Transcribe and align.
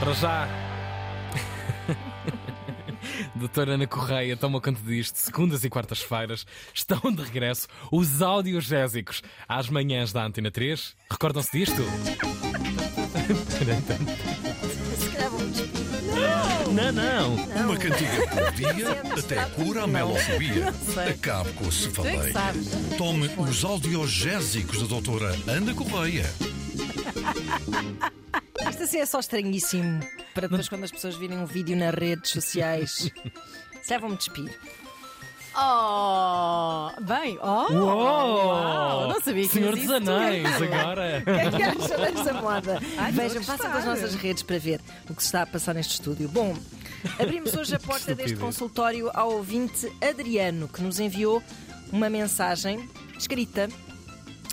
Para 0.00 0.12
já. 0.14 0.48
Doutora 3.34 3.74
Ana 3.74 3.86
Correia 3.86 4.36
toma 4.36 4.60
conta 4.60 4.80
disto. 4.82 5.16
Segundas 5.16 5.64
e 5.64 5.70
quartas-feiras 5.70 6.46
estão 6.74 7.00
de 7.12 7.22
regresso 7.22 7.66
os 7.90 8.22
audiogésicos 8.22 9.22
às 9.48 9.68
manhãs 9.68 10.12
da 10.12 10.24
Antena 10.24 10.50
3. 10.50 10.94
Recordam-se 11.10 11.50
disto? 11.52 11.82
Não, 16.72 16.92
não. 16.92 17.34
Uma 17.64 17.76
cantiga 17.76 18.26
por 18.28 18.52
dia 18.52 19.02
até 19.18 19.44
cura 19.50 19.84
a 19.84 19.86
melofobia. 19.86 20.68
Acabe 21.10 21.52
com 21.52 21.64
o 21.64 21.68
é 21.68 21.72
cefaleio. 21.72 22.34
Tome 22.96 23.28
os 23.36 23.64
audiogésicos 23.64 24.80
da 24.82 24.86
doutora 24.86 25.34
Ana 25.46 25.74
Correia. 25.74 26.24
Isto 28.70 28.82
assim 28.82 28.98
é 28.98 29.06
só 29.06 29.20
estranhíssimo. 29.20 30.00
Para 30.34 30.48
depois, 30.48 30.68
quando 30.68 30.84
as 30.84 30.90
pessoas 30.90 31.16
virem 31.16 31.38
um 31.38 31.46
vídeo 31.46 31.76
nas 31.76 31.94
redes 31.94 32.30
sociais. 32.30 33.10
Se 33.82 33.88
calhar 33.88 34.00
vou-me 34.00 34.16
despir. 34.16 34.50
Oh, 35.60 36.90
bem, 37.02 37.36
oh, 37.42 37.72
uau, 37.72 39.08
não 39.08 39.20
sabia 39.20 39.42
que 39.42 39.48
Senhor 39.54 39.74
dos 39.74 39.82
isso 39.82 39.92
Anéis, 39.94 40.46
agora. 40.62 41.20
O 41.20 41.24
que 41.24 41.30
é 41.30 41.50
que 41.50 41.62
acha 41.64 41.96
desta 41.96 42.32
moda? 42.34 42.80
Ai, 42.96 43.10
Vejam, 43.10 43.40
estou 43.40 43.54
a 43.54 43.58
passem 43.58 43.70
gostar. 43.70 43.70
pelas 43.70 43.84
nossas 43.84 44.14
redes 44.14 44.42
para 44.44 44.58
ver 44.58 44.80
o 45.10 45.14
que 45.14 45.22
se 45.22 45.26
está 45.28 45.42
a 45.42 45.46
passar 45.46 45.74
neste 45.74 45.94
estúdio. 45.94 46.28
Bom, 46.28 46.56
abrimos 47.18 47.54
hoje 47.54 47.74
a 47.74 47.80
porta 47.80 48.14
deste 48.14 48.34
estupidez. 48.34 48.38
consultório 48.38 49.10
ao 49.12 49.32
ouvinte 49.32 49.90
Adriano, 50.00 50.68
que 50.68 50.80
nos 50.80 51.00
enviou 51.00 51.42
uma 51.90 52.08
mensagem 52.08 52.88
escrita 53.18 53.68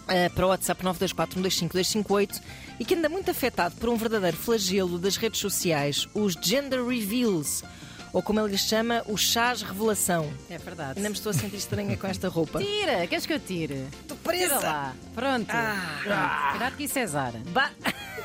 eh, 0.07 0.29
para 0.29 0.45
o 0.45 0.49
WhatsApp 0.49 0.83
924125258 0.83 2.41
e 2.79 2.85
que 2.85 2.95
anda 2.95 3.09
muito 3.09 3.31
afetado 3.31 3.75
por 3.75 3.89
um 3.89 3.95
verdadeiro 3.97 4.37
flagelo 4.37 4.97
das 4.99 5.17
redes 5.17 5.39
sociais, 5.39 6.07
os 6.13 6.33
gender 6.41 6.83
reveals, 6.85 7.63
ou 8.13 8.21
como 8.21 8.39
ele 8.39 8.49
lhes 8.51 8.61
chama, 8.61 9.03
o 9.07 9.17
chás 9.17 9.61
revelação. 9.61 10.31
É 10.49 10.57
verdade. 10.57 10.97
Ainda 10.99 11.09
me 11.09 11.15
estou 11.15 11.29
a 11.29 11.33
sentir 11.33 11.57
estranha 11.57 11.97
com 11.97 12.07
esta 12.07 12.27
roupa. 12.29 12.59
Tira, 12.61 13.05
queres 13.07 13.25
que 13.25 13.33
eu 13.33 13.39
tire? 13.39 13.85
Tira 14.07 14.15
presa! 14.23 14.59
lá. 14.59 14.95
Pronto. 15.13 15.47
Ah. 15.49 15.99
Pronto. 16.03 16.49
Cuidado 16.51 16.75
que 16.77 16.83
isso 16.85 16.99
é 16.99 17.05
Zara. 17.07 17.41
Ba- 17.49 17.71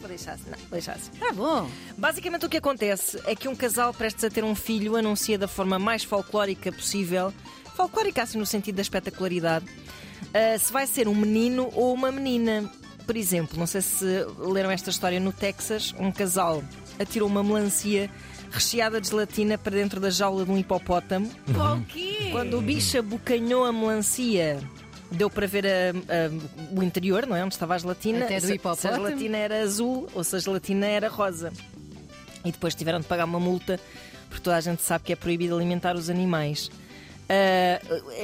Vou 0.00 0.06
deixar 0.08 0.34
assim, 0.34 0.44
não, 0.48 0.58
vou 0.58 0.68
deixar 0.70 0.92
assim. 0.92 1.10
Tá 1.18 1.32
bom. 1.32 1.68
Basicamente 1.96 2.46
o 2.46 2.48
que 2.48 2.56
acontece 2.56 3.20
é 3.26 3.34
que 3.34 3.48
um 3.48 3.56
casal 3.56 3.92
prestes 3.92 4.22
a 4.22 4.30
ter 4.30 4.44
um 4.44 4.54
filho 4.54 4.94
anuncia 4.94 5.36
da 5.36 5.48
forma 5.48 5.76
mais 5.76 6.04
folclórica 6.04 6.70
possível, 6.70 7.34
folclórica 7.74 8.22
assim 8.22 8.38
no 8.38 8.46
sentido 8.46 8.76
da 8.76 8.82
espetacularidade, 8.82 9.66
ah, 10.34 10.58
se 10.58 10.72
vai 10.72 10.86
ser 10.86 11.08
um 11.08 11.14
menino 11.14 11.70
ou 11.74 11.92
uma 11.94 12.10
menina. 12.12 12.70
Por 13.06 13.16
exemplo, 13.16 13.58
não 13.58 13.66
sei 13.66 13.80
se 13.80 14.04
leram 14.38 14.70
esta 14.70 14.90
história 14.90 15.18
no 15.18 15.32
Texas, 15.32 15.94
um 15.98 16.12
casal 16.12 16.62
atirou 16.98 17.26
uma 17.28 17.42
melancia 17.42 18.10
recheada 18.50 19.00
de 19.00 19.08
gelatina 19.08 19.56
para 19.56 19.76
dentro 19.76 19.98
da 20.00 20.10
jaula 20.10 20.44
de 20.44 20.50
um 20.50 20.58
hipopótamo. 20.58 21.30
Quê? 21.88 22.28
Quando 22.32 22.58
o 22.58 22.60
bicho 22.60 22.98
abocanhou 22.98 23.64
a 23.64 23.72
melancia, 23.72 24.58
deu 25.10 25.30
para 25.30 25.46
ver 25.46 25.66
a- 25.66 25.70
a- 25.92 26.78
o 26.78 26.82
interior, 26.82 27.26
não 27.26 27.34
é? 27.36 27.42
Onde 27.44 27.54
estava 27.54 27.74
a 27.74 27.78
gelatina. 27.78 28.24
Até 28.26 28.36
do 28.36 28.40
Se- 28.42 28.46
Se 28.48 28.52
a 28.52 28.56
hipopótamo. 28.56 29.06
gelatina 29.06 29.36
era 29.38 29.62
azul 29.62 30.06
ou 30.14 30.22
se 30.24 30.36
a 30.36 30.38
gelatina 30.38 30.86
era 30.86 31.08
rosa. 31.08 31.50
E 32.44 32.52
depois 32.52 32.74
tiveram 32.74 33.00
de 33.00 33.06
pagar 33.06 33.24
uma 33.24 33.40
multa, 33.40 33.80
porque 34.28 34.42
toda 34.42 34.56
a 34.56 34.60
gente 34.60 34.82
sabe 34.82 35.04
que 35.04 35.12
é 35.12 35.16
proibido 35.16 35.54
alimentar 35.56 35.96
os 35.96 36.08
animais. 36.10 36.70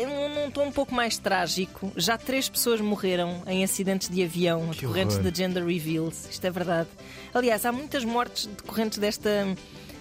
Num 0.07 0.29
num 0.45 0.51
tom 0.51 0.67
um 0.67 0.73
pouco 0.73 0.95
mais 0.95 1.19
trágico, 1.19 1.93
já 1.97 2.17
três 2.17 2.49
pessoas 2.49 2.81
morreram 2.81 3.43
em 3.47 3.63
acidentes 3.63 4.09
de 4.09 4.23
avião 4.23 4.69
Que 4.71 4.81
decorrentes 4.81 5.17
horror. 5.17 5.31
de 5.31 5.39
gender 5.39 5.65
reveals. 5.65 6.29
Isto 6.31 6.47
é 6.47 6.51
verdade. 6.51 6.89
Aliás, 7.33 7.65
há 7.67 7.73
muitas 7.73 8.05
mortes 8.05 8.47
decorrentes 8.47 8.99
desta, 8.99 9.31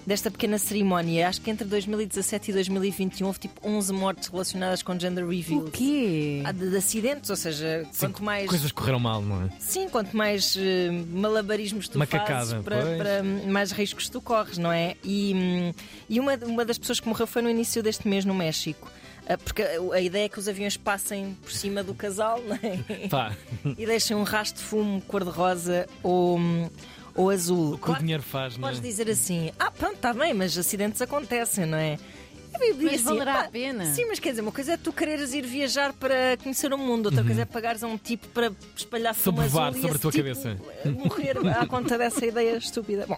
desta 0.06 0.30
pequena 0.30 0.58
cerimónia. 0.58 1.28
Acho 1.28 1.42
que 1.42 1.50
entre 1.50 1.66
2017 1.68 2.52
e 2.52 2.54
2021 2.54 3.28
houve 3.28 3.40
tipo 3.40 3.68
11 3.68 3.94
mortes 3.94 4.30
relacionadas 4.30 4.84
com 4.84 4.98
gender 5.00 5.28
reveals. 5.28 5.68
O 5.68 5.72
quê? 5.72 6.44
De, 6.56 6.70
de 6.70 6.78
acidentes, 6.78 7.30
ou 7.30 7.36
seja, 7.36 7.86
Sim, 7.92 8.08
quanto 8.08 8.24
mais. 8.24 8.48
Coisas 8.50 8.72
correram 8.72 9.00
mal, 9.00 9.22
não 9.22 9.44
é? 9.46 9.50
Sim, 9.60 9.90
quanto 9.90 10.16
mais 10.16 10.56
eh, 10.58 10.90
malabarismos 11.12 11.88
tu 11.88 11.98
Macacada, 11.98 12.34
fazes, 12.34 12.64
para, 12.64 12.98
para 12.98 13.24
mais 13.24 13.72
riscos 13.72 14.10
tu 14.10 14.22
corres, 14.22 14.58
não 14.58 14.72
é? 14.72 14.96
E, 15.04 15.74
e 16.10 16.20
uma, 16.20 16.36
uma 16.36 16.66
das 16.66 16.78
pessoas 16.78 17.00
que 17.00 17.08
morreu 17.08 17.28
foi 17.28 17.42
no 17.42 17.50
início 17.50 17.82
deste 17.82 18.08
mês 18.08 18.26
no 18.26 18.34
México. 18.34 18.92
Ah, 19.28 19.38
Porque 19.38 19.62
a 19.62 20.02
ideia 20.02 20.26
é 20.26 20.30
que 20.30 20.38
os 20.38 20.50
aviões 20.50 20.76
passem 20.76 21.38
por 21.42 21.52
cima 21.52 21.82
do 21.82 21.94
casal 21.94 22.42
não 22.42 22.56
é? 22.62 23.08
Pá, 23.08 23.34
e 23.78 23.86
deixem 23.86 24.18
um 24.18 24.24
rastro 24.24 24.62
de 24.62 24.68
fumo 24.68 25.02
cor-de-rosa 25.02 25.88
ou, 26.02 26.38
ou 27.16 27.30
azul. 27.30 27.70
o 27.74 27.78
que 27.78 27.84
o 27.84 27.86
Claro- 27.86 28.00
dinheiro 28.02 28.24
faz, 28.24 28.58
não 28.58 28.68
é? 28.68 28.72
Podes 28.72 28.82
dizer 28.82 29.10
assim, 29.10 29.52
ah, 29.60 29.70
pronto, 29.72 29.96
está 29.96 30.14
bem, 30.14 30.34
mas 30.34 30.58
acidentes 30.58 31.02
acontecem, 31.02 31.66
não 31.66 31.78
é? 31.78 31.98
Mas 32.56 32.94
assim, 32.94 33.04
valerá 33.04 33.34
pá, 33.34 33.42
a 33.46 33.50
pena. 33.50 33.86
Sim, 33.94 34.06
mas 34.06 34.20
quer 34.20 34.30
dizer, 34.30 34.42
uma 34.44 34.52
coisa 34.52 34.74
é 34.74 34.78
tu 34.78 34.94
quereres 34.94 35.34
ir 35.34 35.44
viajar 35.46 35.92
para 35.92 36.38
conhecer 36.42 36.72
o 36.72 36.78
mundo, 36.78 37.08
outra 37.08 37.24
coisa 37.24 37.42
é 37.42 37.46
pagares 37.46 37.84
a 37.84 37.88
um 37.88 37.98
tipo 37.98 38.28
para 38.28 38.52
espalhar 38.76 39.16
fumo 39.16 39.38
Sobrevoar 39.38 39.70
azul 39.70 39.82
sobre 39.82 39.98
a 39.98 40.00
tua 40.00 40.12
tipo, 40.12 40.24
cabeça. 40.24 40.58
Morrer 40.86 41.36
à 41.60 41.66
conta 41.66 41.98
dessa 41.98 42.24
ideia 42.26 42.56
estúpida. 42.58 43.06
Bom, 43.08 43.18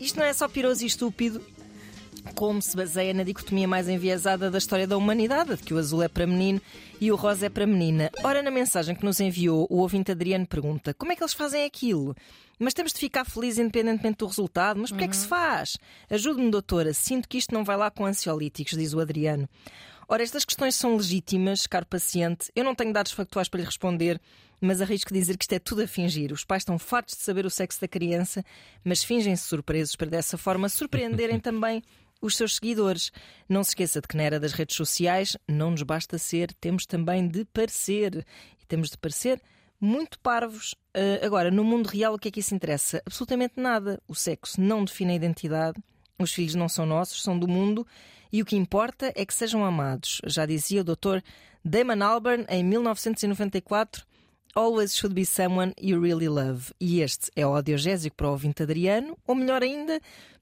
isto 0.00 0.18
não 0.18 0.26
é 0.26 0.32
só 0.32 0.48
piroso 0.48 0.82
e 0.82 0.86
estúpido. 0.88 1.40
Como 2.34 2.60
se 2.60 2.76
baseia 2.76 3.14
na 3.14 3.22
dicotomia 3.22 3.66
mais 3.66 3.88
enviesada 3.88 4.50
da 4.50 4.58
história 4.58 4.86
da 4.86 4.96
humanidade, 4.96 5.56
de 5.56 5.62
que 5.62 5.74
o 5.74 5.78
azul 5.78 6.02
é 6.02 6.08
para 6.08 6.26
menino 6.26 6.60
e 7.00 7.10
o 7.10 7.16
rosa 7.16 7.46
é 7.46 7.48
para 7.48 7.66
menina. 7.66 8.10
Ora, 8.22 8.42
na 8.42 8.50
mensagem 8.50 8.94
que 8.94 9.04
nos 9.04 9.20
enviou, 9.20 9.66
o 9.70 9.78
ouvinte 9.78 10.12
Adriano 10.12 10.46
pergunta: 10.46 10.94
como 10.94 11.12
é 11.12 11.16
que 11.16 11.22
eles 11.22 11.34
fazem 11.34 11.64
aquilo? 11.64 12.14
Mas 12.58 12.74
temos 12.74 12.92
de 12.92 12.98
ficar 12.98 13.24
felizes 13.24 13.58
independentemente 13.58 14.18
do 14.18 14.26
resultado. 14.26 14.78
Mas 14.78 14.90
porquê 14.90 15.04
é 15.04 15.08
que 15.08 15.16
se 15.16 15.26
faz? 15.26 15.78
Ajude-me, 16.10 16.50
doutora. 16.50 16.92
Sinto 16.92 17.26
que 17.26 17.38
isto 17.38 17.54
não 17.54 17.64
vai 17.64 17.76
lá 17.76 17.90
com 17.90 18.04
ansiolíticos, 18.04 18.76
diz 18.76 18.92
o 18.92 19.00
Adriano. 19.00 19.48
Ora, 20.06 20.22
estas 20.22 20.44
questões 20.44 20.74
são 20.74 20.96
legítimas, 20.96 21.66
caro 21.66 21.86
paciente. 21.86 22.50
Eu 22.54 22.64
não 22.64 22.74
tenho 22.74 22.92
dados 22.92 23.12
factuais 23.12 23.48
para 23.48 23.60
lhe 23.60 23.66
responder, 23.66 24.20
mas 24.60 24.82
arrisco 24.82 25.14
dizer 25.14 25.38
que 25.38 25.44
isto 25.44 25.52
é 25.52 25.58
tudo 25.58 25.82
a 25.82 25.86
fingir. 25.86 26.32
Os 26.32 26.44
pais 26.44 26.62
estão 26.62 26.78
fartos 26.78 27.16
de 27.16 27.22
saber 27.22 27.46
o 27.46 27.50
sexo 27.50 27.80
da 27.80 27.88
criança, 27.88 28.44
mas 28.84 29.02
fingem-se 29.02 29.44
surpresos 29.44 29.96
para 29.96 30.10
dessa 30.10 30.36
forma 30.36 30.68
surpreenderem 30.68 31.38
também 31.40 31.82
os 32.20 32.36
seus 32.36 32.56
seguidores. 32.56 33.10
Não 33.48 33.64
se 33.64 33.70
esqueça 33.70 34.00
de 34.00 34.08
que 34.08 34.16
na 34.16 34.22
era 34.22 34.40
das 34.40 34.52
redes 34.52 34.76
sociais 34.76 35.36
não 35.48 35.70
nos 35.70 35.82
basta 35.82 36.18
ser, 36.18 36.52
temos 36.54 36.86
também 36.86 37.26
de 37.26 37.44
parecer. 37.46 38.24
E 38.60 38.66
temos 38.66 38.90
de 38.90 38.98
parecer 38.98 39.40
muito 39.80 40.18
parvos. 40.20 40.74
Ah, 40.94 41.24
agora, 41.24 41.50
no 41.50 41.64
mundo 41.64 41.86
real, 41.86 42.14
o 42.14 42.18
que 42.18 42.28
é 42.28 42.30
que 42.30 42.40
isso 42.40 42.54
interessa? 42.54 43.02
Absolutamente 43.06 43.54
nada. 43.56 44.00
O 44.06 44.14
sexo 44.14 44.60
não 44.60 44.84
define 44.84 45.12
a 45.12 45.16
identidade. 45.16 45.82
Os 46.18 46.34
filhos 46.34 46.54
não 46.54 46.68
são 46.68 46.84
nossos, 46.84 47.22
são 47.22 47.38
do 47.38 47.48
mundo. 47.48 47.86
E 48.32 48.42
o 48.42 48.44
que 48.44 48.56
importa 48.56 49.12
é 49.16 49.24
que 49.24 49.34
sejam 49.34 49.64
amados. 49.64 50.20
Já 50.26 50.44
dizia 50.44 50.82
o 50.82 50.84
Dr. 50.84 51.18
Damon 51.64 52.04
Albarn 52.04 52.44
em 52.48 52.62
1994. 52.62 54.04
Always 54.54 54.96
should 54.96 55.14
be 55.14 55.24
someone 55.24 55.72
you 55.80 56.00
really 56.00 56.28
love. 56.28 56.72
E 56.80 57.00
este 57.00 57.30
é 57.34 57.46
o 57.46 57.54
audiogésico 57.54 58.16
para 58.16 58.28
o 58.28 58.32
ouvinte 58.32 58.62
Adriano, 58.62 59.16
ou 59.26 59.34
melhor 59.34 59.62
ainda, 59.62 60.00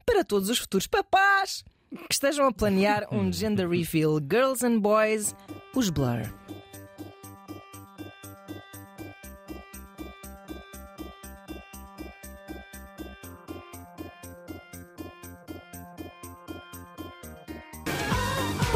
para 0.09 0.25
todos 0.25 0.49
os 0.49 0.59
futuros 0.59 0.87
papás 0.87 1.63
que 1.91 2.15
estejam 2.15 2.47
a 2.47 2.53
planear 2.53 3.07
um 3.13 3.31
gender 3.31 3.69
reveal. 3.69 4.19
Girls 4.19 4.65
and 4.65 4.81
Boys, 4.81 5.35
os 5.75 5.91
Blur. 5.91 6.33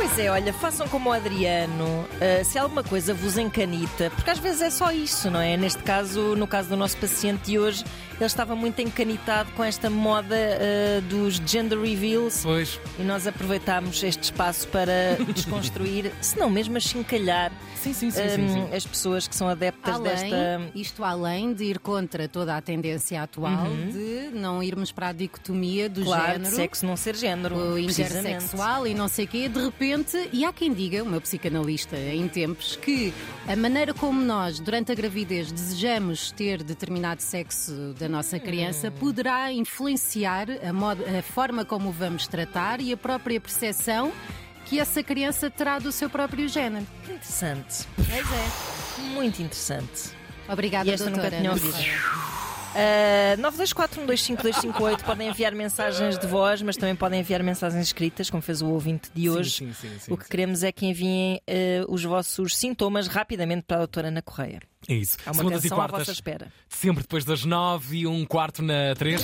Pois 0.02 0.18
é, 0.18 0.28
olha, 0.28 0.52
façam 0.52 0.88
como 0.88 1.10
o 1.10 1.12
Adriano, 1.12 2.04
ah, 2.20 2.42
se 2.42 2.58
alguma 2.58 2.82
coisa 2.82 3.14
vos 3.14 3.38
encanita, 3.38 4.10
porque 4.10 4.30
às 4.30 4.38
vezes 4.40 4.60
é 4.60 4.68
só 4.68 4.90
isso, 4.90 5.30
não 5.30 5.40
é? 5.40 5.56
Neste 5.56 5.80
caso, 5.84 6.34
no 6.34 6.44
caso 6.44 6.70
do 6.70 6.76
nosso 6.76 6.96
paciente 6.96 7.42
de 7.52 7.56
hoje, 7.56 7.84
ele 8.16 8.26
estava 8.26 8.56
muito 8.56 8.80
encanitado 8.82 9.52
com 9.52 9.62
esta 9.62 9.88
moda 9.88 10.34
ah, 10.36 11.00
dos 11.08 11.36
gender 11.46 11.80
reveals 11.80 12.40
Pois, 12.42 12.80
e 12.98 13.02
nós 13.04 13.28
aproveitámos 13.28 14.02
este 14.02 14.24
espaço 14.24 14.66
para 14.68 15.16
desconstruir, 15.32 16.12
se 16.20 16.36
não 16.36 16.50
mesmo 16.50 16.76
achincalhar 16.76 17.52
sim, 17.76 17.92
sim, 17.92 18.10
sim. 18.10 18.28
sim, 18.28 18.42
hum, 18.42 18.68
sim. 18.68 18.74
as 18.76 18.86
pessoas 18.86 19.26
que 19.26 19.34
são 19.34 19.48
adeptas 19.48 19.94
Além, 19.96 20.30
desta. 20.30 20.60
Isto 20.74 21.04
além 21.04 21.52
de 21.52 21.64
ir 21.64 21.78
contra 21.78 22.28
toda 22.28 22.56
a 22.56 22.60
tendência 22.60 23.22
atual 23.22 23.66
de 23.92 24.30
não 24.32 24.62
irmos 24.62 24.92
para 24.92 25.08
a 25.08 25.12
dicotomia 25.12 25.88
do 25.88 26.04
Claro, 26.04 26.32
género. 26.32 26.50
de 26.50 26.56
sexo 26.56 26.86
não 26.86 26.96
ser 26.96 27.16
género. 27.16 27.56
o 27.56 27.78
intersexual 27.78 28.86
e 28.86 28.94
não 28.94 29.08
sei 29.08 29.24
o 29.24 29.28
quê, 29.28 29.48
de 29.48 29.60
repente, 29.60 29.91
e 30.32 30.44
há 30.44 30.52
quem 30.52 30.72
diga, 30.72 31.02
o 31.02 31.06
meu 31.06 31.20
psicanalista 31.20 31.96
em 31.96 32.26
tempos, 32.28 32.76
que 32.76 33.12
a 33.46 33.54
maneira 33.54 33.92
como 33.92 34.20
nós, 34.22 34.58
durante 34.58 34.90
a 34.90 34.94
gravidez, 34.94 35.52
desejamos 35.52 36.32
ter 36.32 36.62
determinado 36.62 37.20
sexo 37.22 37.94
da 37.98 38.08
nossa 38.08 38.38
criança 38.38 38.88
Hum. 38.88 38.92
poderá 38.98 39.52
influenciar 39.52 40.46
a, 40.66 40.72
modo- 40.72 41.04
a 41.04 41.22
forma 41.22 41.64
como 41.64 41.90
o 41.90 41.92
vamos 41.92 42.26
tratar 42.26 42.80
e 42.80 42.92
a 42.92 42.96
própria 42.96 43.40
percepção 43.40 44.12
que 44.64 44.78
essa 44.80 45.02
criança 45.02 45.50
terá 45.50 45.78
do 45.78 45.92
seu 45.92 46.08
próprio 46.08 46.48
género. 46.48 46.86
Interessante. 47.04 47.86
Pois 47.96 48.10
é. 48.32 49.00
Muito 49.14 49.42
interessante. 49.42 50.10
Obrigada, 50.48 50.88
E 50.88 50.92
esta 50.92 51.10
nunca 51.10 51.22
doutora. 51.22 51.40
tinha 51.42 51.50
Ana 51.52 51.60
ouvido. 51.62 52.41
Uh, 52.72 53.40
924125258 53.42 55.02
podem 55.02 55.28
enviar 55.28 55.54
mensagens 55.54 56.18
de 56.18 56.26
voz, 56.26 56.62
mas 56.62 56.76
também 56.76 56.96
podem 56.96 57.20
enviar 57.20 57.42
mensagens 57.42 57.86
escritas, 57.86 58.30
como 58.30 58.42
fez 58.42 58.62
o 58.62 58.68
ouvinte 58.68 59.10
de 59.14 59.28
hoje. 59.28 59.50
Sim, 59.50 59.72
sim, 59.74 59.90
sim, 59.98 60.12
o 60.12 60.16
que 60.16 60.28
queremos 60.28 60.62
é 60.62 60.72
que 60.72 60.86
enviem 60.86 61.36
uh, 61.48 61.92
os 61.92 62.02
vossos 62.02 62.56
sintomas 62.56 63.06
rapidamente 63.08 63.64
para 63.66 63.76
a 63.76 63.80
doutora 63.80 64.08
Ana 64.08 64.22
Correia. 64.22 64.60
É 64.88 64.94
isso. 64.94 65.16
Há 65.26 65.30
uma 65.30 65.34
Segundas 65.34 65.64
e 65.64 65.68
canção 65.68 65.78
à 65.78 65.88
quartas, 65.88 66.00
vossa 66.00 66.12
espera. 66.12 66.52
sempre 66.68 67.02
depois 67.02 67.24
das 67.24 67.44
nove 67.44 67.98
e 67.98 68.06
um 68.06 68.24
quarto 68.24 68.62
na 68.62 68.94
três. 68.96 69.22